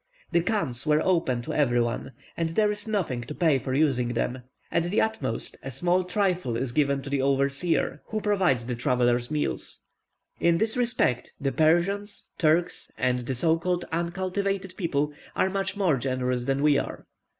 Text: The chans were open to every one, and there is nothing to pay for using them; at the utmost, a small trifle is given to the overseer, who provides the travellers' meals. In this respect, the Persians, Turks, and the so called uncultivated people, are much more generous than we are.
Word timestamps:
The 0.31 0.41
chans 0.41 0.87
were 0.87 1.05
open 1.05 1.43
to 1.43 1.53
every 1.53 1.79
one, 1.79 2.13
and 2.35 2.49
there 2.49 2.71
is 2.71 2.87
nothing 2.87 3.21
to 3.21 3.35
pay 3.35 3.59
for 3.59 3.75
using 3.75 4.15
them; 4.15 4.41
at 4.71 4.81
the 4.85 4.99
utmost, 4.99 5.57
a 5.61 5.69
small 5.69 6.03
trifle 6.05 6.57
is 6.57 6.71
given 6.71 7.03
to 7.03 7.09
the 7.11 7.21
overseer, 7.21 8.01
who 8.07 8.19
provides 8.19 8.65
the 8.65 8.73
travellers' 8.73 9.29
meals. 9.29 9.81
In 10.39 10.57
this 10.57 10.75
respect, 10.75 11.33
the 11.39 11.51
Persians, 11.51 12.31
Turks, 12.39 12.91
and 12.97 13.27
the 13.27 13.35
so 13.35 13.59
called 13.59 13.85
uncultivated 13.91 14.75
people, 14.75 15.13
are 15.35 15.51
much 15.51 15.77
more 15.77 15.97
generous 15.97 16.45
than 16.45 16.63
we 16.63 16.79
are. 16.79 17.05